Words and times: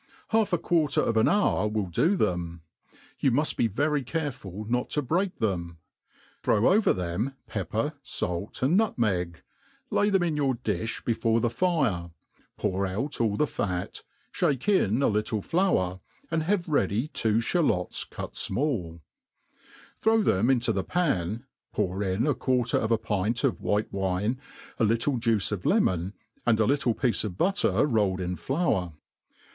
Half 0.29 0.51
a 0.51 0.57
quarter 0.57 0.99
of 0.99 1.15
an 1.15 1.27
hour 1.27 1.67
will 1.67 1.85
do 1.85 2.15
them. 2.15 2.61
You 3.19 3.31
mufl 3.31 3.55
be 3.55 3.67
very 3.67 4.01
careful 4.01 4.65
not 4.67 4.89
to 4.97 5.03
break 5.03 5.37
them; 5.37 5.77
throw 6.41 6.73
over 6.73 6.91
them 6.91 7.35
pepper, 7.45 7.93
fait, 8.01 8.63
and 8.63 8.75
nutmeg, 8.75 9.43
lay 9.91 10.09
theni 10.09 10.25
in 10.29 10.35
your 10.37 10.55
difh 10.55 11.05
before 11.05 11.39
the 11.39 11.51
fire, 11.51 12.09
pour 12.57 12.87
out 12.87 13.21
all 13.21 13.37
the 13.37 13.45
fat, 13.45 14.01
ftake 14.33 14.67
ip 14.67 14.89
a 14.91 15.05
little 15.05 15.39
flour, 15.39 15.99
and 16.31 16.41
have 16.45 16.67
ready 16.67 17.09
two 17.09 17.35
fhalots 17.35 18.03
cut 18.09 18.33
fmall; 18.33 19.01
throw 19.99 20.23
them 20.23 20.49
into 20.49 20.73
the 20.73 20.83
pan, 20.83 21.45
pour 21.73 22.01
in 22.01 22.25
a 22.25 22.33
quarter 22.33 22.79
of 22.79 22.89
a 22.89 22.97
pint 22.97 23.43
of 23.43 23.61
white 23.61 23.93
wine, 23.93 24.39
.a 24.79 24.83
]itt]<^ 24.83 25.19
juice 25.19 25.51
of 25.51 25.63
lemon, 25.63 26.13
and 26.43 26.59
a 26.59 26.65
little 26.65 26.95
piece 26.95 27.23
of 27.23 27.37
butter 27.37 27.85
rolled 27.85 28.19
in 28.19 28.35
flour. 28.35 28.93